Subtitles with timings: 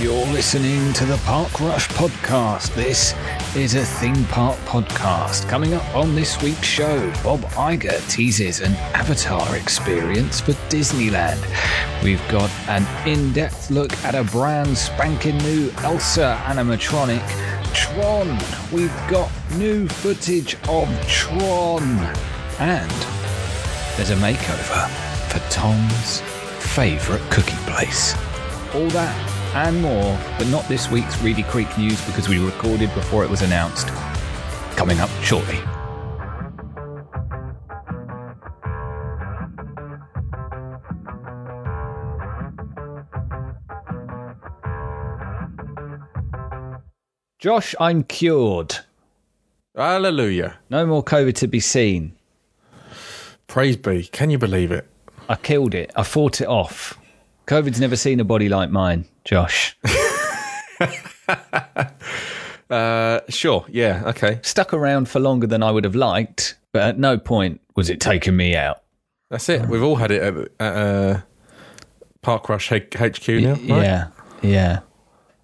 [0.00, 2.74] You're listening to the Park Rush podcast.
[2.74, 3.14] This
[3.54, 5.48] is a theme park podcast.
[5.48, 11.40] Coming up on this week's show, Bob Iger teases an avatar experience for Disneyland.
[12.02, 17.24] We've got an in depth look at a brand spanking new Elsa animatronic,
[17.72, 18.36] Tron.
[18.72, 21.82] We've got new footage of Tron.
[22.58, 22.90] And
[23.96, 24.88] there's a makeover
[25.28, 26.20] for Tom's
[26.74, 28.16] favourite cookie place.
[28.74, 33.24] All that and more, but not this week's Reedy Creek news because we recorded before
[33.24, 33.88] it was announced.
[34.76, 35.58] Coming up shortly.
[47.38, 48.76] Josh, I'm cured.
[49.76, 50.56] Hallelujah.
[50.70, 52.16] No more COVID to be seen.
[53.48, 54.04] Praise be.
[54.04, 54.88] Can you believe it?
[55.28, 55.92] I killed it.
[55.94, 56.98] I fought it off.
[57.46, 59.76] COVID's never seen a body like mine, Josh.
[62.70, 63.64] Uh, sure.
[63.68, 64.02] Yeah.
[64.06, 64.40] Okay.
[64.42, 68.00] Stuck around for longer than I would have liked, but at no point was it
[68.00, 68.82] taking me out.
[69.30, 69.68] That's it.
[69.68, 71.20] We've all had it at, at uh,
[72.22, 73.52] Park Rush H- HQ now.
[73.52, 73.60] Right?
[73.66, 74.08] Yeah,
[74.42, 74.80] yeah.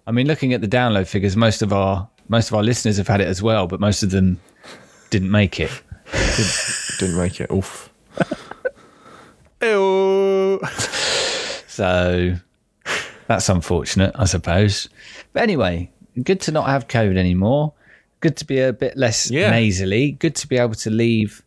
[0.07, 3.07] I mean, looking at the download figures, most of our most of our listeners have
[3.07, 4.39] had it as well, but most of them
[5.09, 5.71] didn't make it.
[6.99, 7.51] Didn't make it.
[7.51, 7.89] Oof.
[9.61, 10.59] Ew.
[11.67, 12.35] So
[13.31, 14.89] that's unfortunate, I suppose.
[15.33, 15.89] But anyway,
[16.21, 17.73] good to not have COVID anymore.
[18.19, 19.49] Good to be a bit less Yeah.
[19.51, 20.11] nasally.
[20.11, 21.41] Good to be able to leave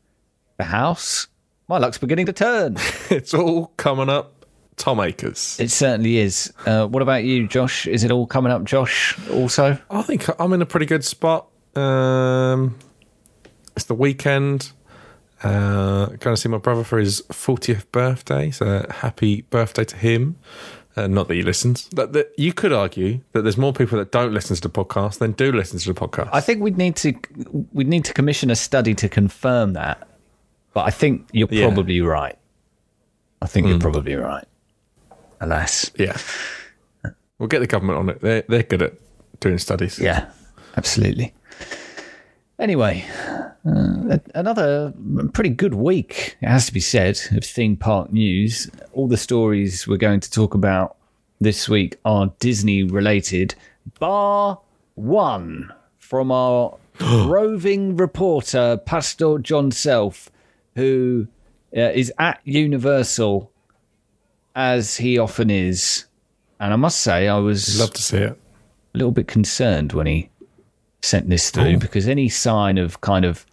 [0.56, 1.26] the house.
[1.68, 2.76] My luck's beginning to turn.
[3.10, 4.30] It's all coming up.
[4.76, 5.56] Tom Akers.
[5.60, 6.52] It certainly is.
[6.66, 7.86] Uh, what about you, Josh?
[7.86, 9.16] Is it all coming up, Josh?
[9.30, 11.46] Also, I think I'm in a pretty good spot.
[11.76, 12.76] Um,
[13.76, 14.72] it's the weekend.
[15.44, 18.50] Uh, going to see my brother for his 40th birthday.
[18.50, 20.36] So happy birthday to him.
[20.96, 21.88] Uh, not that he listens.
[21.88, 25.18] That, that you could argue that there's more people that don't listen to the podcast
[25.18, 26.28] than do listen to the podcast.
[26.32, 27.14] I think we'd need to
[27.72, 30.06] we'd need to commission a study to confirm that.
[30.72, 31.66] But I think you're Yeah.
[31.66, 32.36] probably right.
[33.42, 34.44] I think you're probably right.
[35.40, 36.16] Alas, yeah,
[37.38, 38.20] we'll get the government on it.
[38.20, 38.94] They're they're good at
[39.40, 39.98] doing studies.
[39.98, 40.30] yeah,
[40.76, 41.34] absolutely.
[42.58, 43.04] Anyway,
[43.66, 44.92] uh, another
[45.32, 48.70] pretty good week, it has to be said, of theme park news.
[48.92, 50.96] All the stories we're going to talk about
[51.40, 53.54] this week are Disney related,
[53.98, 54.60] bar
[54.94, 60.30] one from our roving reporter, Pastor John Self,
[60.76, 61.26] who
[61.76, 63.50] uh, is at Universal
[64.54, 66.04] as he often is.
[66.60, 68.38] And I must say, I was Love to see it.
[68.94, 70.30] a little bit concerned when he
[71.04, 71.78] sent this through Oh.
[71.78, 73.44] because any sign of kind of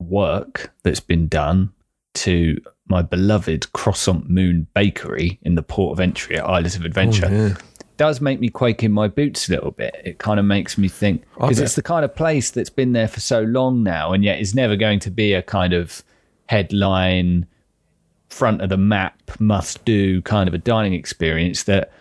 [0.00, 1.72] work that's been done
[2.14, 7.28] to my beloved Croissant Moon Bakery in the port of entry at Islands of Adventure
[7.30, 7.54] Oh, yeah.
[7.96, 9.94] does make me quake in my boots a little bit.
[10.04, 13.08] It kind of makes me think because it's the kind of place that's been there
[13.08, 16.02] for so long now, and yet is never going to be a kind of
[16.46, 17.46] headline,
[18.28, 21.62] front of the map, must do kind of a dining experience.
[21.64, 21.92] That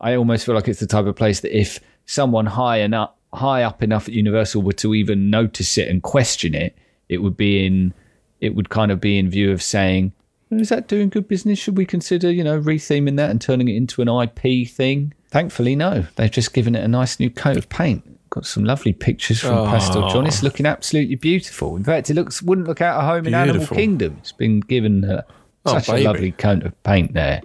[0.00, 3.62] I almost feel like it's the type of place that if someone high enough, high
[3.62, 6.76] up enough at Universal were to even notice it and question it,
[7.08, 7.94] it would be in,
[8.40, 10.12] it would kind of be in view of saying.
[10.50, 11.58] Is that doing good business?
[11.58, 15.14] Should we consider, you know, retheming that and turning it into an IP thing?
[15.28, 16.06] Thankfully, no.
[16.16, 18.04] They've just given it a nice new coat of paint.
[18.30, 20.26] Got some lovely pictures from Pastel John.
[20.26, 21.76] It's looking absolutely beautiful.
[21.76, 24.16] In fact, it looks wouldn't look out of home in Animal Kingdom.
[24.20, 25.22] It's been given uh,
[25.66, 27.42] Oh, such a lovely coat of paint there.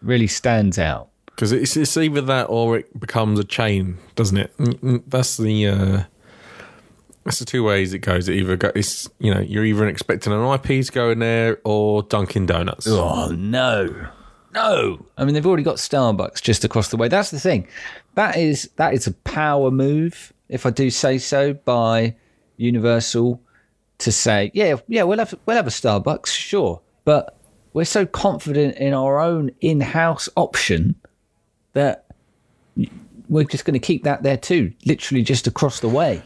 [0.00, 1.08] Really stands out.
[1.38, 5.08] Because it's, it's either that or it becomes a chain, doesn't it?
[5.08, 6.02] That's the uh,
[7.22, 8.28] that's the two ways it goes.
[8.28, 11.58] It either go, it's you know you're either expecting an IP to go in there
[11.62, 12.88] or Dunkin' Donuts.
[12.88, 14.08] Oh no,
[14.52, 15.06] no!
[15.16, 17.06] I mean, they've already got Starbucks just across the way.
[17.06, 17.68] That's the thing.
[18.16, 22.16] That is that is a power move, if I do say so, by
[22.56, 23.40] Universal
[23.98, 27.38] to say, yeah, yeah, we'll have we'll have a Starbucks, sure, but
[27.74, 30.96] we're so confident in our own in-house option
[31.72, 32.06] that
[33.28, 36.22] we're just going to keep that there too, literally just across the way.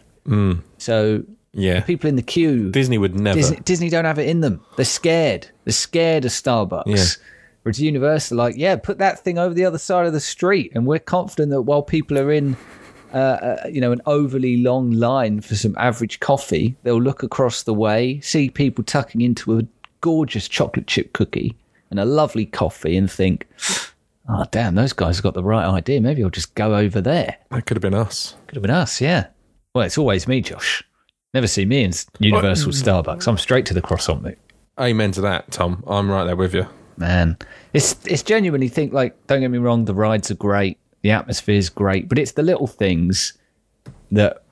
[0.79, 3.39] So Yeah, people in the queue Disney would never.
[3.39, 4.65] Disney, Disney don't have it in them.
[4.77, 5.49] They're scared.
[5.65, 6.85] They're scared of Starbucks.
[6.87, 7.05] Yeah.
[7.63, 10.85] Whereas Universal, like, yeah, put that thing over the other side of the street, and
[10.85, 12.57] we're confident that while people are in,
[13.15, 17.63] uh, uh, you know, an overly long line for some average coffee, they'll look across
[17.63, 19.63] the way, see people tucking into a
[20.01, 21.55] gorgeous chocolate chip cookie
[21.91, 23.47] and a lovely coffee, and think,
[24.29, 26.01] oh damn, those guys have got the right idea.
[26.01, 27.37] Maybe I'll just go over there.
[27.51, 28.35] That could have been us.
[28.47, 29.29] Could have been us, yeah.
[29.75, 30.83] Well, it's always me, Josh.
[31.35, 33.27] Never see me in Universal Starbucks.
[33.27, 34.39] I'm straight to the croissant mate.
[34.79, 35.83] Amen to that, Tom.
[35.87, 36.67] I'm right there with you.
[36.99, 37.39] Man,
[37.73, 39.27] it's it's genuinely think like.
[39.27, 40.79] Don't get me wrong, the rides are great.
[41.01, 43.33] The atmosphere is great, but it's the little things
[44.13, 44.45] that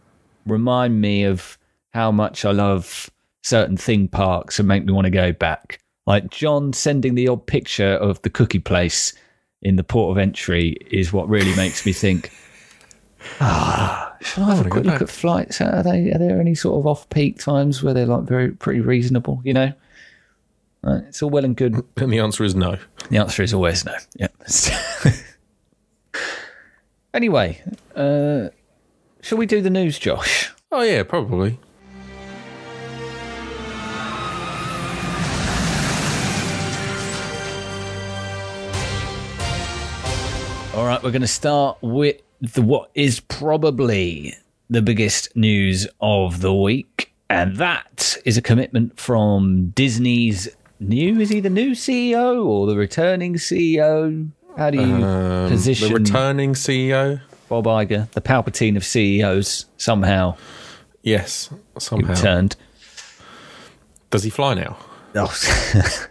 [0.47, 1.59] remind me of
[1.93, 3.11] how much I love
[3.43, 5.81] certain theme parks and make me want to go back.
[6.07, 9.13] Like John sending the odd picture of the cookie place
[9.63, 12.33] in the port of entry is what really makes me think.
[13.39, 15.61] Ah, shall I have a quick look at flights?
[15.61, 16.11] Are they?
[16.11, 19.43] Are there any sort of off-peak times where they're like very pretty reasonable?
[19.45, 19.73] You know,
[20.85, 21.85] uh, it's all well and good.
[21.99, 22.79] And the answer is no.
[23.11, 23.95] The answer is always no.
[24.17, 24.29] Yeah.
[27.15, 27.63] anyway,
[27.95, 28.49] uh,
[29.21, 30.51] shall we do the news, Josh?
[30.73, 31.59] Oh yeah, probably.
[40.75, 44.35] All right, we're going to start with the, what is probably
[44.71, 51.29] the biggest news of the week, and that is a commitment from Disney's new is
[51.29, 54.31] he the new CEO or the returning CEO?
[54.57, 57.21] How do you Um, position the returning CEO.
[57.49, 60.37] Bob Iger, the Palpatine of CEOs, somehow
[61.03, 62.11] Yes, somehow.
[62.15, 62.55] returned?
[64.11, 64.77] Does he fly now?
[65.17, 66.07] Oh.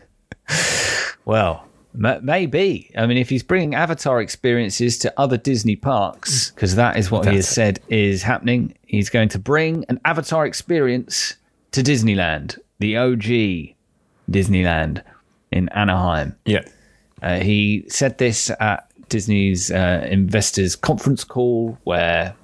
[1.25, 2.91] well, maybe.
[2.97, 7.27] I mean, if he's bringing Avatar experiences to other Disney parks, because that is what
[7.27, 11.35] he has said is happening, he's going to bring an Avatar experience
[11.71, 13.75] to Disneyland, the OG
[14.29, 15.03] Disneyland
[15.51, 16.35] in Anaheim.
[16.45, 16.63] Yeah.
[17.21, 22.35] Uh, he said this at Disney's uh, investors conference call, where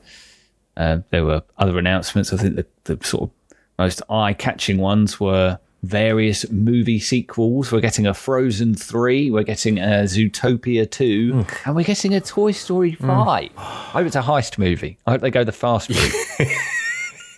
[0.78, 2.34] uh, there were other announcements.
[2.34, 7.72] I think the, the sort of most eye-catching ones were various movie sequels.
[7.72, 12.52] We're getting a Frozen three, we're getting a Zootopia two, and we're getting a Toy
[12.52, 13.50] Story five.
[13.58, 13.62] I
[13.94, 14.98] hope it's a heist movie.
[15.06, 16.50] I hope they go the fast route.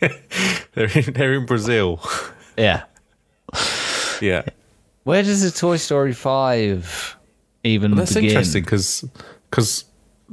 [0.73, 1.99] They're in, they're in Brazil.
[2.55, 2.83] yeah.
[4.21, 4.43] yeah.
[5.05, 7.17] Where does the Toy Story five
[7.63, 8.29] even That's begin?
[8.29, 9.03] interesting because
[9.49, 9.85] because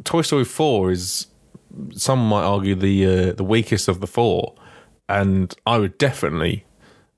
[0.03, 1.29] Toy Story 4 is,
[1.93, 4.55] some might argue, the uh, the weakest of the four.
[5.09, 6.65] And I would definitely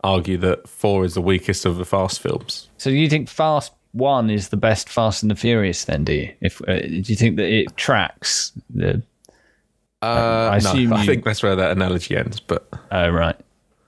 [0.07, 2.69] argue that 4 is the weakest of the Fast films.
[2.79, 5.85] So you think Fast One is the best Fast and the Furious?
[5.85, 6.33] Then do you?
[6.41, 9.03] If uh, do you think that it tracks the?
[10.03, 12.39] Uh, I assume no, I think that's where that analogy ends.
[12.39, 13.37] But Oh right.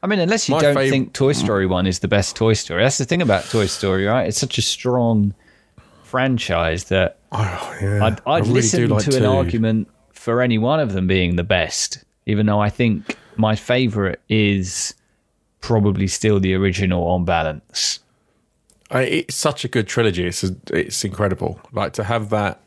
[0.03, 2.55] I mean, unless you My don't fav- think Toy Story One is the best Toy
[2.55, 2.83] Story.
[2.83, 4.27] That's the thing about Toy Story, right?
[4.29, 5.35] It's such a strong
[6.05, 9.29] franchise that oh, yeah, I'd, I I'd really listen like to an two.
[9.29, 14.21] argument for any one of them being the best, even though I think my favorite
[14.29, 14.95] is
[15.61, 18.01] probably still the original on balance.
[18.91, 20.27] I, it's such a good trilogy.
[20.27, 21.61] It's it's incredible.
[21.73, 22.61] Like to have that,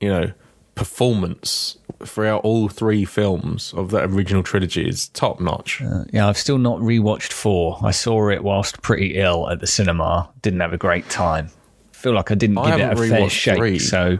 [0.00, 0.32] you know,
[0.74, 5.82] performance throughout all three films of that original trilogy is top notch.
[5.82, 7.78] Uh, yeah, I've still not rewatched four.
[7.82, 10.30] I saw it whilst pretty ill at the cinema.
[10.40, 11.50] Didn't have a great time.
[11.92, 13.56] Feel like I didn't I give it a fair shake.
[13.58, 13.78] three.
[13.78, 14.18] So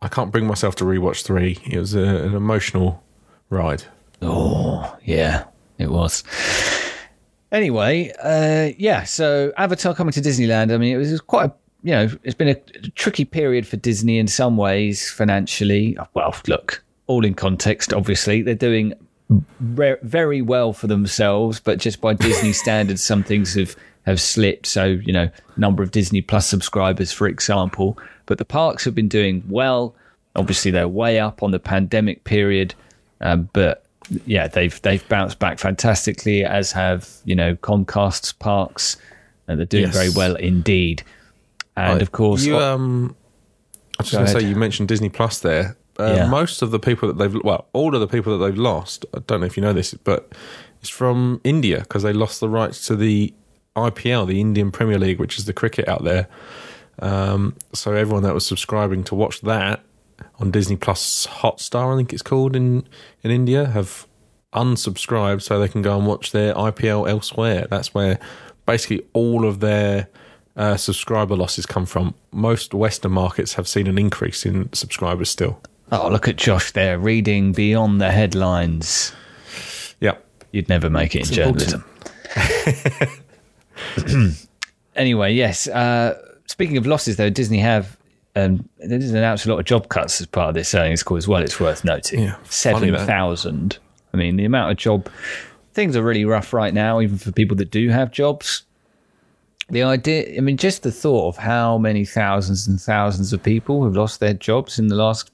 [0.00, 1.58] I can't bring myself to rewatch three.
[1.66, 3.02] It was a, an emotional
[3.50, 3.82] ride.
[4.22, 5.44] Oh, yeah,
[5.78, 6.24] it was.
[7.50, 11.92] Anyway, uh, yeah, so Avatar coming to Disneyland, I mean, it was quite a, you
[11.92, 12.54] know, it's been a
[12.90, 15.96] tricky period for Disney in some ways financially.
[16.12, 18.42] Well, look, all in context, obviously.
[18.42, 18.92] They're doing
[19.60, 24.66] re- very well for themselves, but just by Disney standards, some things have, have slipped.
[24.66, 27.98] So, you know, number of Disney Plus subscribers, for example.
[28.26, 29.94] But the parks have been doing well.
[30.36, 32.74] Obviously, they're way up on the pandemic period,
[33.22, 33.86] um, but
[34.26, 38.96] yeah, they've they've bounced back fantastically, as have you know Comcast's parks,
[39.46, 39.94] and they're doing Yes.
[39.94, 41.02] very well indeed.
[41.76, 43.14] And of course, you oh, um,
[43.98, 45.76] I was just going to say you mentioned Disney Plus there.
[45.98, 46.28] Uh, Yeah.
[46.28, 49.04] Most of the people that they've well, all of the people that they've lost.
[49.14, 50.32] I don't know if you know this, but
[50.80, 53.32] it's from India because they lost the rights to the
[53.76, 56.28] IPL, the Indian Premier League, which is the cricket out there.
[57.00, 59.82] Um, so everyone that was subscribing to watch that
[60.38, 62.86] on Disney Plus Hotstar, I think it's called in
[63.22, 64.06] in India, have
[64.52, 67.66] unsubscribed so they can go and watch their IPL elsewhere.
[67.68, 68.18] That's where
[68.66, 70.08] basically all of their
[70.56, 72.14] uh, subscriber losses come from.
[72.32, 75.60] Most Western markets have seen an increase in subscribers still.
[75.92, 79.12] oh, look at Josh there reading beyond the headlines.
[80.00, 80.24] Yep.
[80.52, 81.84] You'd never make it in journalism.
[84.96, 85.68] anyway, yes.
[85.68, 87.97] Uh, speaking of losses, though, Disney have
[88.36, 91.26] um, there's announced a lot of job cuts as part of this earnings call as
[91.26, 91.42] well.
[91.42, 93.78] It's worth noting Yeah, seven thousand.
[94.12, 95.08] I mean, the amount of job
[95.74, 98.64] things are really rough right now, even for people that do have jobs.
[99.70, 103.84] The idea, I mean, just the thought of how many thousands and thousands of people
[103.84, 105.30] have lost their jobs in the last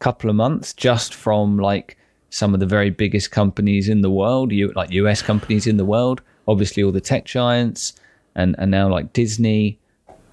[0.00, 1.96] couple of months just from like
[2.30, 6.20] some of the very biggest companies in the world, like US companies in the world,
[6.48, 7.94] obviously all the tech giants,
[8.34, 9.78] and and now like Disney.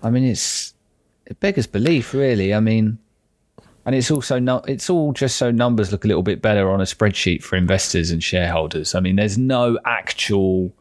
[0.02, 0.74] I mean, it's
[1.26, 2.54] it beggars belief, really.
[2.54, 2.98] I mean,
[3.86, 6.80] and it's also not it's all just so numbers look a little bit better on
[6.82, 10.74] a spreadsheet for investors and shareholders i mean there's no actual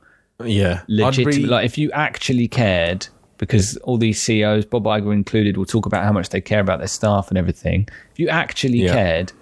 [0.45, 3.09] Yeah, legitimate re- like if you actually cared
[3.39, 6.79] because all these ceos bob Iger included will talk about how much they care about
[6.79, 8.93] their staff and everything if you actually Yeah.
[8.93, 9.33] cared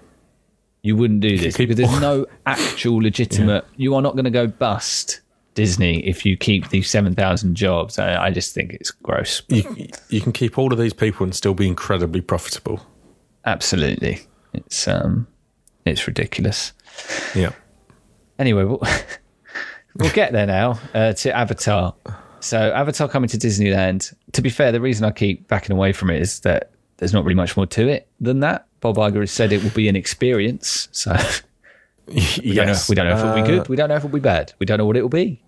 [0.81, 4.47] you wouldn't do this because there's no actual legitimate you are not going to go
[4.47, 5.21] bust
[5.53, 9.63] disney if you keep these 7000 jobs I, I just think it's gross you,
[10.09, 12.85] you can keep all of these people and still be incredibly profitable.
[13.45, 14.19] absolutely
[14.53, 15.27] it's um
[15.85, 16.73] it's ridiculous
[17.35, 17.51] Yeah.
[18.39, 18.81] anyway, we'll,
[19.95, 21.95] we'll get there now uh, to Avatar.
[22.39, 24.13] So, Avatar coming to Disneyland.
[24.33, 27.23] To be fair, the reason I keep backing away from it is that there's not
[27.23, 28.67] really much more to it than that.
[28.81, 30.87] Bob Iger has said it will be an experience.
[30.91, 31.15] So,
[32.07, 33.67] we, don't know, we don't know if it'll be Uh, good.
[33.69, 34.53] We don't know if it'll be bad.
[34.59, 35.41] We don't know what it'll be.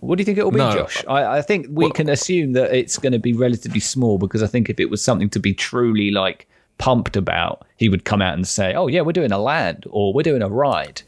[0.00, 0.72] What do you think it'll be, No.
[0.72, 1.04] Josh?
[1.08, 4.46] I, I think we can assume that it's going to be relatively small because I
[4.46, 6.48] think if it was something to be truly like
[6.78, 10.12] pumped about, he would come out and say, "Oh yeah, we're doing a land or
[10.14, 11.02] we're doing a ride."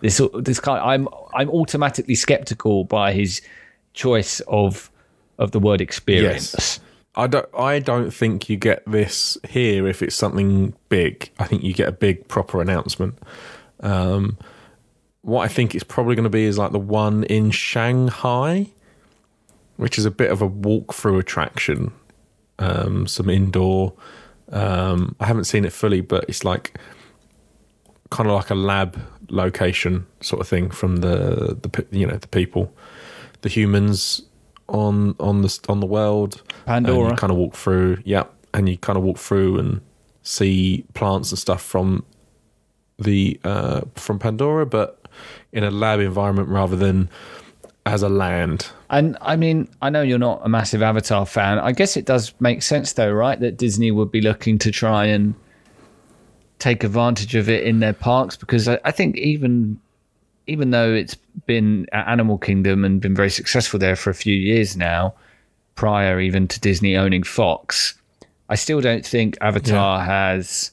[0.00, 3.42] This this kind, I'm I'm automatically skeptical by his
[3.94, 4.90] choice of
[5.38, 6.54] of the word experience.
[6.56, 6.80] Yes.
[7.16, 7.48] I don't.
[7.58, 11.30] I don't think you get this here if it's something big.
[11.40, 13.18] I think you get a big proper announcement.
[13.82, 14.38] Um,
[15.22, 18.68] what I think it's probably going to be is like the one in Shanghai,
[19.76, 21.92] which is a bit of a walkthrough attraction.
[22.58, 23.94] Um, some indoor.
[24.50, 26.78] Um, I haven't seen it fully, but it's like
[28.10, 32.28] kind of like a lab location sort of thing from the the you know the
[32.28, 32.74] people,
[33.42, 34.22] the humans
[34.68, 36.42] on on the on the world.
[36.66, 37.10] And Pandora.
[37.10, 39.80] you kind of walk through, yeah, and you kind of walk through and
[40.22, 42.04] see plants and stuff from
[43.00, 45.06] the uh, from Pandora, but
[45.52, 47.08] in a lab environment rather than
[47.86, 48.70] as a land.
[48.90, 51.58] And I mean, I know you're not a massive Avatar fan.
[51.58, 53.38] I guess it does make sense, though, right?
[53.38, 55.34] That Disney would be looking to try and
[56.58, 59.80] take advantage of it in their parks because I, I think even
[60.46, 61.14] even though it's
[61.46, 65.14] been at Animal Kingdom and been very successful there for a few years now,
[65.74, 67.94] prior even to Disney owning Fox,
[68.48, 70.72] I still don't think Avatar has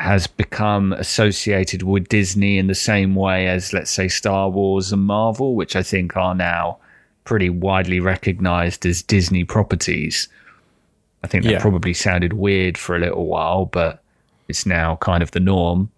[0.00, 5.02] has become associated with Disney in the same way as, let's say, Star Wars and
[5.04, 6.78] Marvel, which I think are now
[7.24, 10.26] pretty widely recognized as Disney properties.
[11.22, 11.60] I think that Yeah.
[11.60, 14.02] probably sounded weird for a little while, but
[14.48, 15.90] it's now kind of the norm.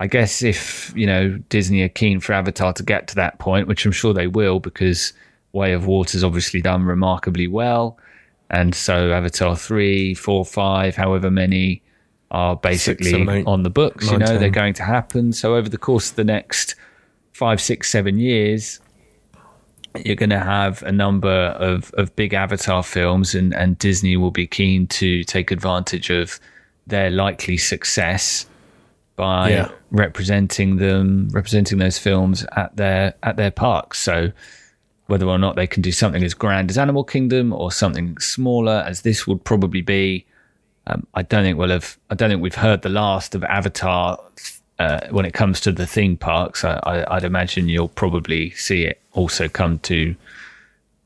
[0.00, 3.68] I guess if, you know, Disney are keen for Avatar to get to that point,
[3.68, 5.12] which I'm sure they will because
[5.52, 7.96] Way of Water's obviously done remarkably well.
[8.50, 11.80] And so Avatar 3, 4, 5, however many
[12.30, 14.06] are basically eight, on the books.
[14.06, 15.32] you nine, know, they're going to happen.
[15.32, 16.74] So over the course of the next
[17.32, 18.80] five, six, seven years,
[20.04, 24.30] you're going to have a number of, of big Avatar films, and, and Disney will
[24.30, 26.38] be keen to take advantage of
[26.86, 28.46] their likely success
[29.16, 29.68] by Yeah.
[29.90, 33.98] representing them, representing those films at their at their parks.
[33.98, 34.32] So
[35.08, 38.84] whether or not they can do something as grand as Animal Kingdom or something smaller
[38.86, 40.24] as this would probably be,
[40.90, 41.98] um, I don't think we'll have.
[42.10, 44.18] I don't think we've heard the last of Avatar
[44.78, 46.64] uh, when it comes to the theme parks.
[46.64, 50.14] I, I'd imagine you'll probably see it also come to,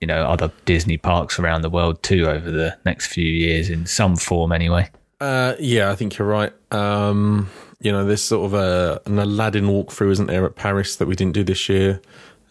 [0.01, 3.87] you know, other Disney parks around the world too over the next few years in
[3.87, 4.89] some form, anyway.
[5.21, 6.53] Uh, yeah, I think you're right.
[6.73, 7.51] Um,
[7.81, 11.15] you know, there's sort of a, an Aladdin walkthrough, isn't there, at Paris that we
[11.15, 12.01] didn't do this year.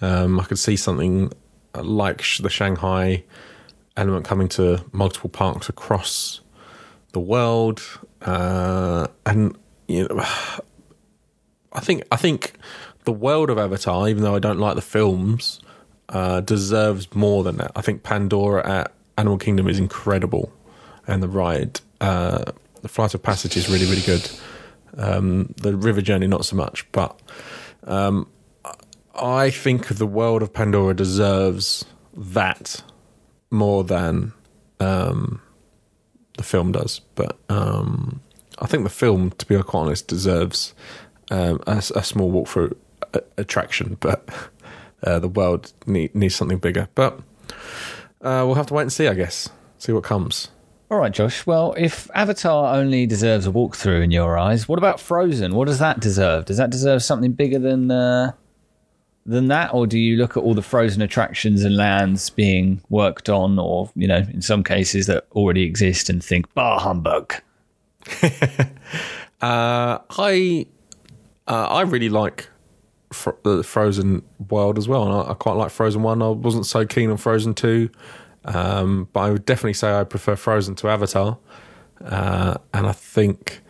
[0.02, 1.32] Um, I could see something
[1.76, 3.24] like the Shanghai
[3.96, 6.42] element coming to multiple parks across
[7.14, 7.82] the world,
[8.22, 10.20] uh, and you know,
[11.74, 12.54] I think I think
[13.06, 15.60] the world of Avatar, even though I don't like the films,
[16.10, 17.72] uh, deserves more than that.
[17.76, 20.52] I think Pandora at Animal Kingdom is incredible,
[21.08, 22.52] and the ride, uh,
[22.82, 24.30] the Flight of Passage is really really good.
[24.96, 27.20] Um, the River Journey not so much, but
[27.86, 28.28] um,
[29.16, 32.84] I think the world of Pandora deserves that
[33.50, 34.34] more than
[34.80, 35.42] um,
[36.38, 37.00] the film does.
[37.16, 38.22] But um,
[38.60, 40.74] I think the film, to be quite honest, deserves
[41.32, 42.76] um, a, a small walkthrough
[43.38, 43.98] attraction.
[44.00, 44.28] But
[45.04, 46.90] uh, the world need, needs something bigger.
[46.96, 47.20] But
[48.22, 49.50] uh, we'll have to wait and see, I guess.
[49.78, 50.50] See what comes.
[50.90, 51.46] All right, Josh.
[51.48, 55.56] Well, if Avatar only deserves a walkthrough in your eyes, what about Frozen?
[55.56, 56.46] What does that deserve?
[56.46, 58.34] Does that deserve something bigger than uh,
[59.26, 63.30] than that, or do you look at all the Frozen attractions and lands being worked
[63.30, 67.34] on, or you know, in some cases that already exist, and think, "Bah humbug"?
[69.42, 70.66] Uh, I
[71.50, 72.48] uh, I really like
[73.12, 76.22] Fro- the Frozen world as well, and I, I quite like Frozen One.
[76.22, 77.90] I wasn't so keen on Frozen Two,
[78.46, 81.38] um, but I would definitely say I prefer Frozen to Avatar.
[82.06, 83.62] Uh, and I think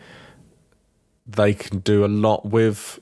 [1.25, 2.99] they can do a lot with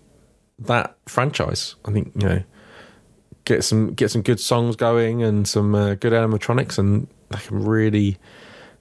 [0.61, 1.75] that franchise.
[1.85, 2.43] I think you know
[3.45, 7.63] get some get some good songs going and some uh, good animatronics, and they can
[7.63, 8.17] really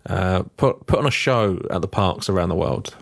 [0.06, 2.94] uh, put put on a show at the parks around the world.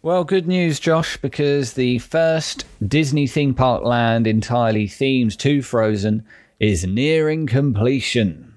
[0.00, 6.24] Well, good news, Josh, because the first Disney theme park land entirely themed to Frozen
[6.60, 8.54] is nearing completion.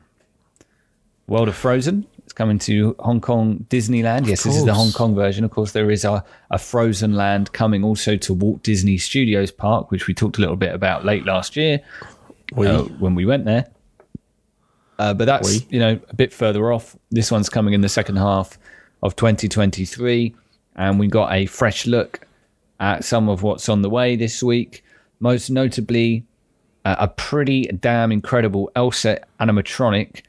[1.28, 4.26] World of Frozen is coming to Hong Kong Disneyland.
[4.26, 5.44] yes, this is the Hong Kong version.
[5.44, 9.92] Of course, there is a, a Frozen land coming also to Walt Disney Studios Park,
[9.92, 11.82] which we talked a little bit about late last year
[12.56, 13.68] uh, when we went there.
[14.98, 16.96] Uh, but that's you know a bit further off.
[17.10, 18.58] This one's coming in the second half
[19.04, 20.34] of 2023,
[20.78, 22.26] and we got a fresh look
[22.80, 24.86] at some of what's on the way this week.
[25.20, 26.24] Most notably,
[26.86, 30.22] uh, a pretty damn incredible Elsa animatronic,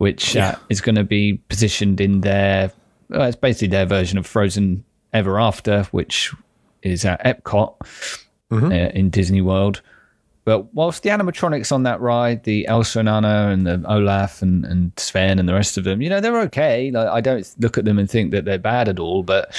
[0.00, 2.72] which uh, is going to be positioned in their.
[3.10, 6.32] Well, it's basically their version of Frozen Ever After, which
[6.80, 7.76] is at Epcot
[8.50, 9.82] uh, in Disney World.
[10.46, 14.64] But whilst the animatronics on that ride, the Elsa and Anna and the Olaf and,
[14.64, 16.90] and Sven and the rest of them, you know, they're okay.
[16.90, 19.22] Like I don't look at them and think that they're bad at all.
[19.22, 19.54] But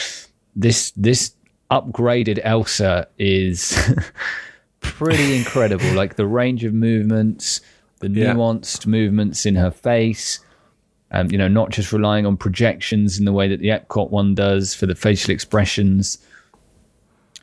[0.55, 1.35] this this
[1.69, 3.77] upgraded Elsa is
[4.79, 5.93] pretty incredible.
[5.93, 7.61] like the range of movements,
[8.07, 8.33] the Yeah.
[8.33, 10.39] nuanced movements in her face.
[11.13, 14.33] Um, you know, not just relying on projections in the way that the Epcot one
[14.33, 16.17] does for the facial expressions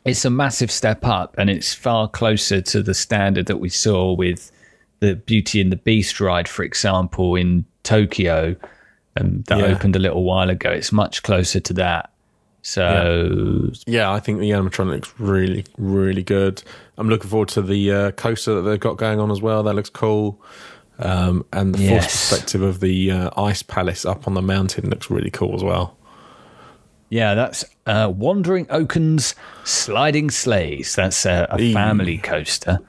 [0.05, 4.13] it's a massive step up and it's far closer to the standard that we saw
[4.13, 4.49] with
[5.01, 8.55] the Beauty and the Beast ride, for example, in Tokyo,
[9.17, 9.65] um, that Yeah.
[9.65, 10.71] opened a little while ago.
[10.71, 12.09] It's much closer to that.
[12.61, 16.61] So, Yeah, I think the animatronics really, really good.
[16.97, 19.63] I'm looking forward to the uh, coaster that they've got going on as well.
[19.63, 20.41] That looks cool.
[20.99, 21.89] Um, and the Yes.
[21.91, 25.63] force perspective of the uh, ice palace up on the mountain looks really cool as
[25.63, 25.95] well.
[27.09, 30.93] yeah, that's uh, Wandering Oaken's Sliding Sleighs.
[30.95, 32.79] That's a, a family coaster.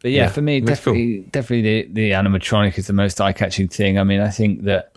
[0.00, 0.94] But yeah, Yeah, for me, looks cool.
[0.94, 3.98] definitely, definitely the, the animatronic is the most eye-catching thing.
[3.98, 4.92] I mean, I think that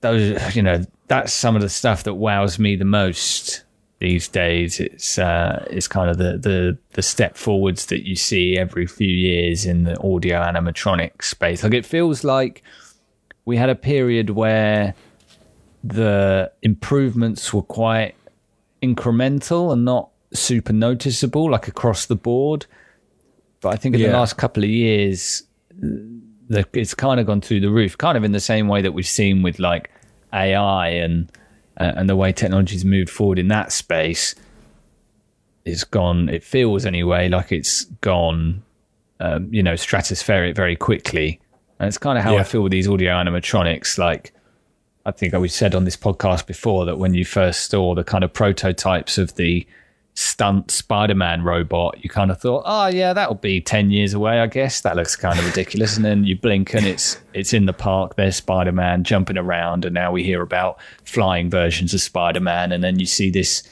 [0.00, 3.64] those, you know, that's some of the stuff that wows me the most
[3.98, 4.78] these days.
[4.78, 9.08] It's uh, it's kind of the, the the step forwards that you see every few
[9.08, 11.64] years in the audio animatronic space.
[11.64, 12.62] Like it feels like
[13.44, 14.94] we had a period where
[15.82, 18.14] the improvements were quite
[18.80, 22.66] incremental and not super noticeable, like across the board.
[23.60, 25.42] But I think in the last couple of years,
[25.80, 28.92] the, it's kind of gone through the roof, kind of in the same way that
[28.92, 29.90] we've seen with like
[30.32, 31.30] AI and
[31.78, 34.34] uh, and the way technology's moved forward in that space.
[35.64, 36.28] It's gone.
[36.28, 38.62] It feels anyway like it's gone,
[39.20, 41.40] um, you know, stratospheric very quickly.
[41.78, 43.96] And it's kind of how I feel with these audio animatronics.
[43.96, 44.34] Like,
[45.06, 48.22] I think we said on this podcast before that when you first saw the kind
[48.22, 49.66] of prototypes of the
[50.20, 54.46] stunt Spider-Man robot, you kind of thought, "Oh yeah, that'll be ten years away, I
[54.46, 55.96] guess." That looks kind of ridiculous.
[55.96, 58.16] And then you blink, and it's it's in the park.
[58.16, 62.98] There's Spider-Man jumping around, and now we hear about flying versions of Spider-Man, and then
[62.98, 63.62] you see this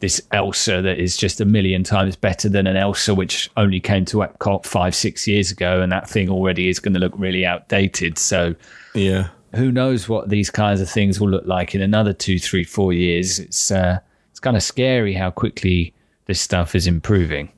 [0.00, 4.04] this Elsa that is just a million times better than an Elsa which only came
[4.06, 7.46] to Epcot five six years ago, and that thing already is going to look really
[7.46, 8.18] outdated.
[8.18, 8.54] So
[8.94, 9.28] Yeah.
[9.54, 12.92] who knows what these kinds of things will look like in another two, three, four
[12.92, 13.38] years.
[13.38, 15.93] It's uh, it's kind of scary how quickly
[16.26, 17.50] this stuff is improving.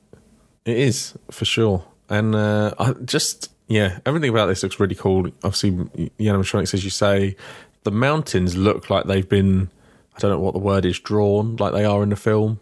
[0.65, 5.27] It is for sure, and uh, I just yeah, everything about this looks really cool.
[5.43, 7.35] Obviously, the animatronics, as you say,
[7.83, 9.69] the mountains look like they've been.
[10.15, 12.59] I don't know what the word is, drawn like they are in the film.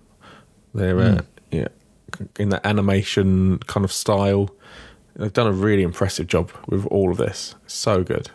[0.73, 1.69] They're uh, yeah,
[2.37, 4.49] in that animation kind of style.
[5.15, 7.55] They've done a really impressive job with all of this.
[7.65, 8.29] So good.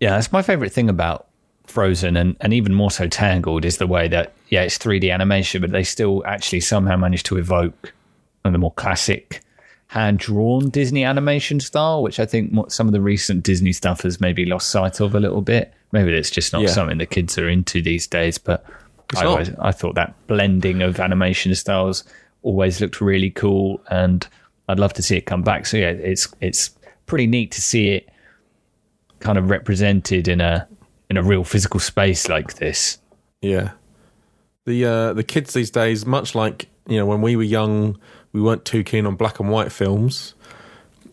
[0.00, 1.29] Yeah, that's my favorite thing about
[1.70, 5.60] Frozen and, and even more so Tangled is the way that, yeah, it's 3D animation,
[5.60, 7.92] but they still actually somehow manage to evoke
[8.44, 9.42] the more classic
[9.88, 14.20] hand drawn Disney animation style, which I think some of the recent Disney stuff has
[14.20, 15.72] maybe lost sight of a little bit.
[15.92, 16.68] Maybe it's just not Yeah.
[16.68, 18.64] something the kids are into these days, but
[19.12, 22.04] It's I, always, I thought that blending of animation styles
[22.42, 24.26] always looked really cool and
[24.68, 25.66] I'd love to see it come back.
[25.66, 26.70] So yeah, it's it's
[27.06, 28.08] pretty neat to see it
[29.18, 30.66] kind of represented in a
[31.10, 32.98] in a real physical space like this.
[33.42, 33.72] Yeah.
[34.64, 37.98] The uh, the kids these days, much like you know when we were young,
[38.32, 40.34] we weren't too keen on black and white films.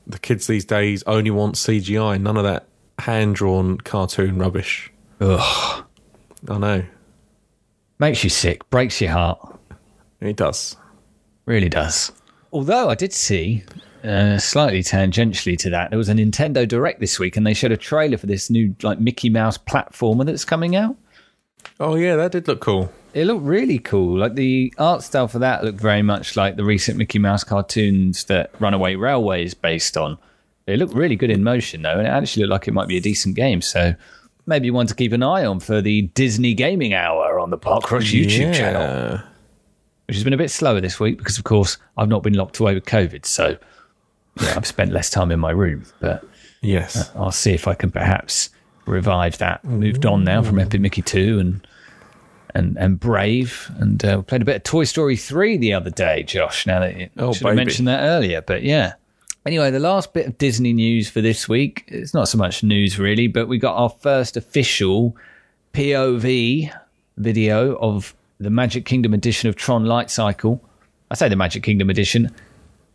[0.05, 2.67] The kids these days only want CGI, none of that
[2.99, 4.91] hand drawn cartoon rubbish.
[5.19, 5.83] Ugh.
[6.47, 6.83] I know
[7.99, 9.59] Makes you sick, breaks your heart.
[10.21, 10.77] it does.
[11.45, 12.11] Really does.
[12.53, 13.63] Although I did see,
[14.03, 17.71] uh, slightly tangentially to that, there was a Nintendo Direct this week, and they showed
[17.71, 20.95] a trailer for this new like Mickey Mouse platformer that's coming out.
[21.79, 22.91] Oh yeah, that did look cool.
[23.13, 24.19] It looked really cool.
[24.19, 28.25] Like the art style for that looked very much like the recent Mickey Mouse cartoons
[28.25, 30.17] that Runaway Railway is based on.
[30.67, 32.97] It looked really good in motion though, and it actually looked like it might be
[32.97, 33.61] a decent game.
[33.61, 33.95] So
[34.45, 37.91] maybe one to keep an eye on for the Disney Gaming Hour on the Park
[37.91, 38.53] Rush YouTube yeah.
[38.53, 39.21] channel,
[40.07, 42.59] which has been a bit slower this week because, of course, I've not been locked
[42.59, 43.25] away with COVID.
[43.25, 43.57] So
[44.41, 46.23] yeah, I've spent less time in my room, but
[46.61, 47.11] Yes.
[47.15, 48.49] I'll see if I can perhaps
[48.85, 49.63] revive that.
[49.63, 51.67] Moved on now from Epic Mickey 2 and
[52.55, 56.23] and and Brave, and uh, played a bit of Toy Story 3 the other day,
[56.23, 56.65] Josh.
[56.65, 58.93] Now that you Oh, should have mentioned that earlier, but yeah.
[59.45, 62.97] Anyway, the last bit of Disney news for this week, it's not so much news
[62.97, 65.15] really, but we got our first official
[65.73, 66.71] POV
[67.17, 70.61] video of the Magic Kingdom edition of Tron Light Cycle.
[71.11, 72.33] I say the Magic Kingdom edition.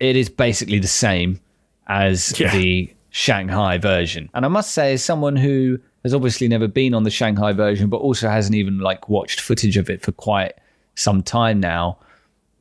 [0.03, 1.39] It is basically the same
[1.87, 2.53] as Yeah.
[2.53, 4.29] the Shanghai version.
[4.35, 7.89] And I must say, as someone who has obviously never been on the Shanghai version,
[7.89, 10.55] but also hasn't even like watched footage of it for quite
[10.97, 11.99] some time now,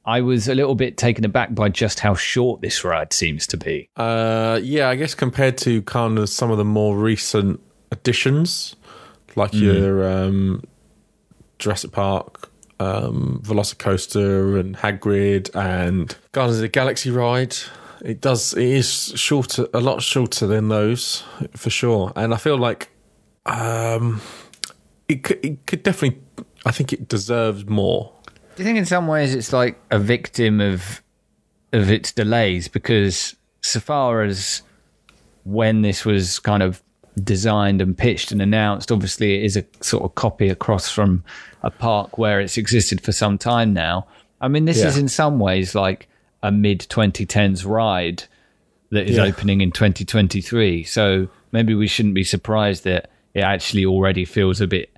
[0.05, 3.57] I was a little bit taken aback by just how short this ride seems to
[3.57, 3.89] be.
[3.95, 7.59] Uh, yeah, I guess compared to kind of some of the more recent
[7.91, 8.75] additions,
[9.35, 10.63] like your um,
[11.59, 12.40] Jurassic Park,
[12.81, 17.55] um, Velocicoaster, and Hagrid, and Guardians of the Galaxy ride,
[18.03, 21.23] it does it is shorter, a lot shorter than those
[21.55, 22.11] for sure.
[22.15, 22.89] And I feel like
[23.45, 24.21] um,
[25.07, 26.21] it could, it could definitely,
[26.65, 28.11] I think it deserves more.
[28.55, 31.01] Do you think in some ways it's like a victim of
[31.73, 34.61] of its delays because so far as
[35.45, 36.83] when this was kind of
[37.23, 41.23] designed and pitched and announced, obviously it is a sort of copy across from
[41.63, 44.07] a park where it's existed for some time now.
[44.39, 44.87] I mean, this Yeah.
[44.87, 46.07] is in some ways like
[46.41, 48.23] a mid 2010s ride
[48.91, 49.23] that is Yeah.
[49.25, 50.83] opening in 2023.
[50.83, 54.89] So maybe we shouldn't be surprised that it actually already feels a bit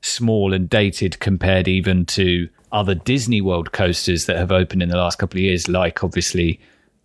[0.00, 4.96] small and dated compared even to other Disney World coasters that have opened in the
[4.96, 6.60] last couple of years, like obviously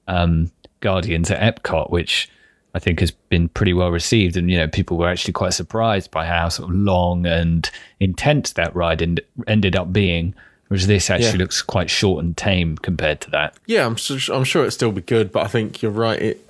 [0.07, 2.29] um, Guardians at Epcot, which
[2.73, 4.37] I think has been pretty well received.
[4.37, 8.53] And, you know, people were actually quite surprised by how sort of long and intense
[8.53, 10.35] that ride end- ended up being.
[10.67, 11.37] Whereas this actually Yeah.
[11.37, 13.55] looks quite short and tame compared to that.
[13.65, 16.21] Yeah, I'm su- I'm sure it'll still be good, but I think you're right.
[16.21, 16.45] It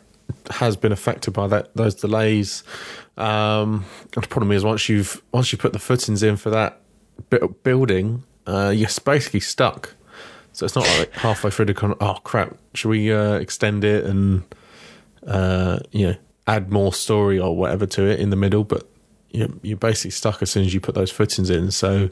[0.52, 2.64] has been affected by that those delays.
[3.18, 6.82] Um, and the problem is once you've once you put the footings in for that
[7.30, 9.94] bit of building, uh, you're basically stuck.
[10.52, 11.96] So it's not like halfway through the con.
[12.02, 12.58] Oh crap!
[12.74, 14.44] Should we uh, extend it and
[15.26, 16.16] uh, you know
[16.48, 18.64] add more story or whatever to it in the middle?
[18.64, 18.88] But
[19.32, 21.72] you're, basically stuck as soon as you put those footings in.
[21.72, 22.10] So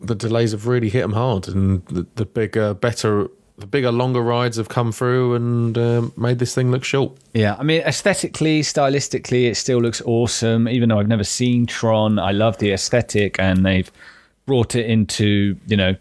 [0.00, 3.28] the delays have really hit them hard, and the, the bigger, better,
[3.58, 7.12] the bigger, longer rides have come through and um, made this thing look short.
[7.34, 10.68] Yeah, I mean, aesthetically, stylistically, it still looks awesome.
[10.68, 13.90] Even though I've never seen Tron, I love the aesthetic, and they've
[14.44, 15.96] brought it into you know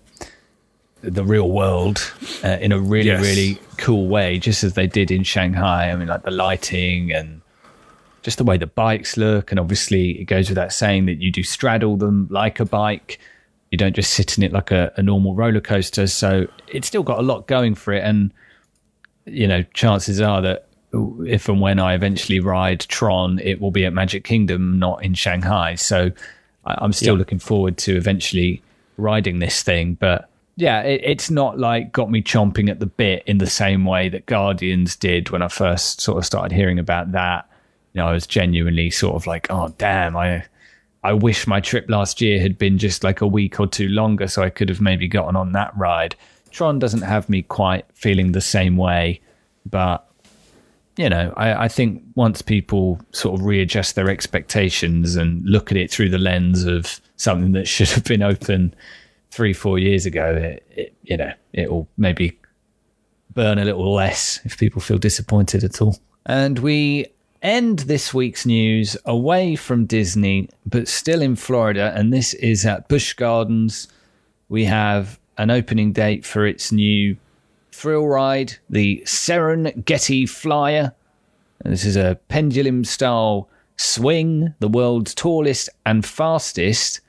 [1.13, 2.11] the real world
[2.43, 3.21] uh, in a really, Yes.
[3.21, 5.91] really cool way, just as they did in Shanghai.
[5.91, 7.41] I mean, like the lighting and
[8.23, 11.43] just the way the bikes look, and obviously it goes without saying that you do
[11.43, 13.19] straddle them like a bike.
[13.71, 16.07] You don't just sit in it like a, a normal roller coaster.
[16.07, 18.31] So it's still got a lot going for it, and
[19.25, 20.67] you know, chances are that
[21.25, 25.13] if and when I eventually ride Tron, it will be at Magic Kingdom, not in
[25.13, 25.75] Shanghai.
[25.75, 26.11] So
[26.65, 27.19] I'm still Yeah.
[27.19, 28.61] looking forward to eventually
[28.97, 29.95] riding this thing.
[29.99, 33.85] But yeah, it, it's not like got me chomping at the bit in the same
[33.85, 37.49] way that Guardians did when I first sort of started hearing about that.
[37.93, 40.45] You know, I was genuinely sort of like, oh damn, I
[41.03, 44.27] I wish my trip last year had been just like a week or two longer
[44.27, 46.15] so I could have maybe gotten on that ride.
[46.51, 49.21] Tron doesn't have me quite feeling the same way,
[49.69, 50.09] but
[50.97, 55.77] you know, I, I think once people sort of readjust their expectations and look at
[55.77, 58.73] it through the lens of something that should have been open
[59.35, 62.39] three, four years ago, it, it you know, it will maybe
[63.33, 65.97] burn a little less if people feel disappointed at all.
[66.25, 67.07] And we
[67.41, 71.91] end this week's news away from Disney, but still in Florida.
[71.93, 73.89] And this is at Busch Gardens.
[74.47, 77.17] We have an opening date for its new
[77.73, 80.93] thrill ride, the Serengeti Flyer.
[81.59, 87.01] And this is a pendulum style swing, the world's tallest and fastest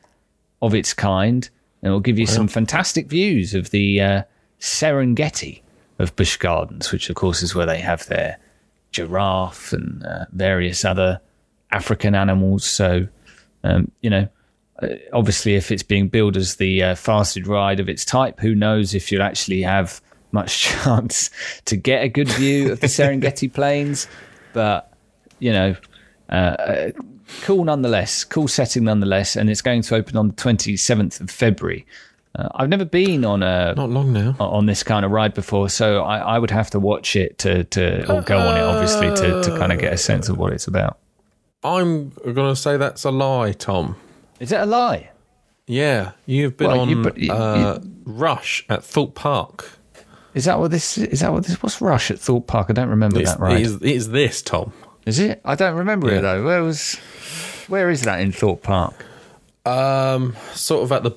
[0.61, 1.49] of its kind.
[1.83, 4.23] And it will give you some fantastic views of the uh,
[4.61, 5.61] Serengeti
[5.99, 8.39] of Busch Gardens, which, of course, is where they have their
[8.91, 11.21] giraffe and uh, various other
[11.71, 12.65] African animals.
[12.65, 13.07] So,
[13.63, 14.29] um, you know,
[14.83, 18.55] uh, obviously, if it's being billed as the uh, fastest ride of its type, who
[18.55, 20.01] knows if you'll actually have
[20.33, 21.31] much chance
[21.67, 24.07] to get a good view of the Serengeti plains.
[24.53, 24.93] But,
[25.39, 25.77] you know,
[26.31, 26.91] uh, uh,
[27.43, 28.25] cool nonetheless.
[28.25, 31.87] Cool setting nonetheless, and it's going to open on the twenty seventh of February.
[32.35, 34.37] Uh, I've never been on a Not long now.
[34.39, 37.65] on this kind of ride before, so I, I would have to watch it to
[37.65, 40.53] to or go on it obviously to to kind of get a sense of what
[40.53, 40.99] it's about.
[41.65, 43.97] I'm going to say that's a lie, Tom.
[44.39, 45.11] Is it a lie?
[45.67, 49.73] Yeah, you've been Well, on you- but you- uh, Rush at Thorpe Park.
[50.35, 51.21] Is that what this is?
[51.21, 51.61] That what this?
[51.63, 52.67] What's Rush at Thorpe Park?
[52.69, 53.57] I don't remember It's, that right.
[53.59, 54.73] it, is, it is this, Tom.
[55.07, 55.41] Is it?
[55.45, 56.19] I don't remember Yeah.
[56.19, 56.45] it though.
[56.45, 56.97] Where was?
[57.69, 59.05] Where is that in Thorpe Park?
[59.65, 61.13] Um, sort of at the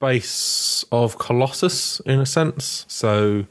[0.00, 2.84] base of Colossus, in a sense.
[2.88, 3.46] So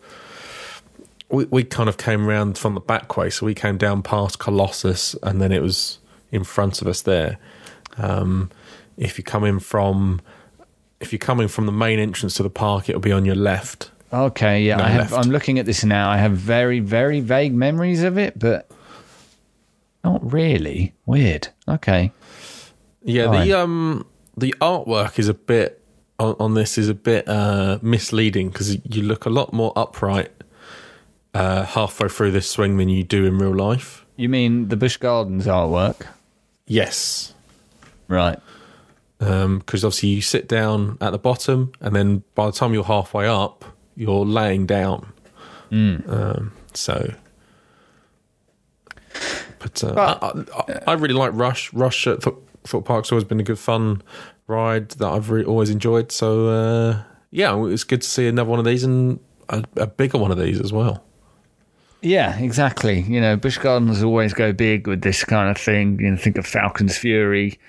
[1.30, 4.40] we we kind of came round from the back way, so we came down past
[4.40, 5.98] Colossus, and then it was
[6.32, 7.38] in front of us there.
[7.98, 8.50] Um,
[8.98, 10.22] if you come in from
[11.00, 13.90] if you're coming from the main entrance to the park, it'll be on your left.
[14.14, 15.14] Okay, yeah, No, I have.
[15.14, 16.10] I'm looking at this now.
[16.12, 18.70] I have very, very vague memories of it, but
[20.04, 20.94] not really.
[21.06, 21.50] Weird.
[21.68, 22.12] Okay.
[23.04, 23.48] Yeah, Fine.
[23.48, 24.06] the um
[24.38, 25.82] the artwork is a bit
[26.20, 30.32] on, on this is a bit uh, misleading because you look a lot more upright
[31.34, 34.06] uh, halfway through this swing than you do in real life.
[34.18, 36.06] You mean the Busch Gardens artwork?
[36.68, 37.34] Yes,
[38.08, 38.38] Right.
[39.18, 43.28] because obviously you sit down at the bottom, and then by the time you're halfway
[43.28, 45.12] up, you're laying down.
[45.72, 47.14] Um, so,
[49.62, 51.72] but, uh, But- I, I, I really like Rush.
[51.74, 54.02] Rush at Thorpe Thorpe Park's always been a good fun
[54.48, 56.12] ride that I've re- always enjoyed.
[56.12, 59.20] So, uh, yeah, it's good to see another one of these and
[59.50, 61.04] a, a bigger one of these as well.
[62.04, 63.02] Yeah, exactly.
[63.02, 66.00] You know, Busch Gardens always go big with this kind of thing.
[66.00, 67.60] You know, think of Falcon's Fury.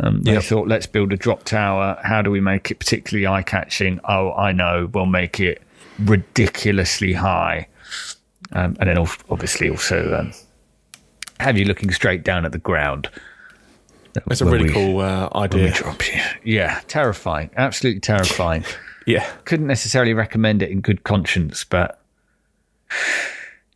[0.00, 0.42] Um, they Yep.
[0.44, 1.98] thought, let's build a drop tower.
[2.02, 4.00] How do we make it particularly eye catching?
[4.08, 4.88] Oh, I know.
[4.92, 5.60] We'll make it
[5.98, 7.66] ridiculously high.
[8.52, 10.32] Um, and then obviously also um,
[11.40, 13.08] have you looking straight down at the ground.
[14.30, 15.72] It's a really we- cool uh, idea.
[16.44, 17.50] Yeah, terrifying.
[17.56, 18.64] Absolutely terrifying.
[19.06, 19.26] Yeah.
[19.44, 22.00] Couldn't necessarily recommend it in good conscience, but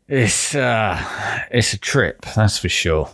[0.06, 1.02] it's uh,
[1.50, 3.10] it's a trip, that's for sure.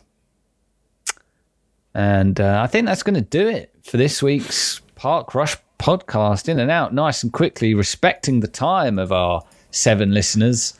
[1.94, 6.48] And uh, I think that's going to do it for this week's Park Rush podcast.
[6.48, 10.78] In and out, nice and quickly, respecting the time of our seven listeners.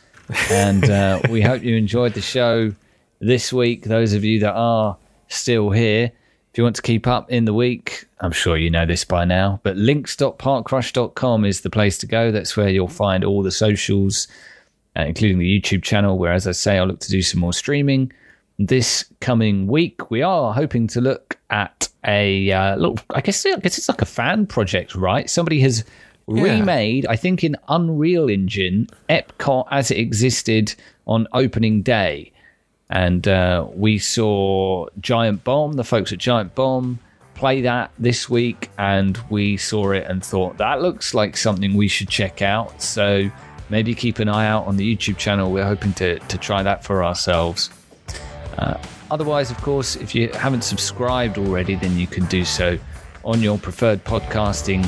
[0.50, 2.72] And uh, we hope you enjoyed the show
[3.20, 3.85] this week.
[3.85, 4.96] Those of you that are
[5.28, 6.11] still here,
[6.50, 9.24] if you want to keep up in the week, I'm sure you know this by
[9.24, 12.33] now, but links.parkrush.com is the place to go.
[12.33, 14.26] That's where you'll find all the socials,
[14.96, 17.52] uh, including the YouTube channel, where, as I say, I'll look to do some more
[17.52, 18.12] streaming.
[18.59, 23.00] This coming week, we are hoping to look at a uh, look.
[23.11, 25.30] I guess, I guess it's like a fan project, right?
[25.30, 25.85] Somebody has
[26.26, 30.74] remade, I think, in Unreal Engine, Epcot as it existed
[31.06, 32.33] on opening day
[32.90, 36.98] and uh, we saw Giant Bomb, the folks at Giant Bomb,
[37.35, 41.88] play that this week, and we saw it and thought that looks like something we
[41.88, 42.83] should check out.
[42.83, 43.31] So
[43.70, 45.53] maybe keep an eye out on the YouTube channel.
[45.53, 47.70] We're hoping to to try that for ourselves.
[48.59, 48.76] Uh,
[49.11, 52.76] otherwise, of course, if you haven't subscribed already, then you can do so
[53.24, 54.85] on your preferred podcasting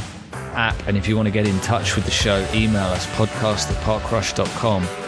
[0.55, 0.77] app.
[0.89, 3.77] And if you want to get in touch with the show, email us podcast at
[3.85, 5.02] parkrush.com.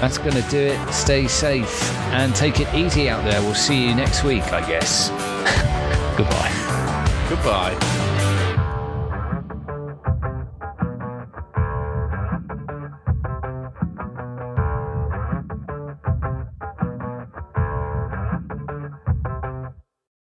[0.00, 0.92] That's going to do it.
[0.92, 1.82] Stay safe
[2.12, 3.40] and take it easy out there.
[3.42, 5.10] We'll see you next week, I guess.
[6.16, 7.26] Goodbye.
[7.28, 8.07] Goodbye.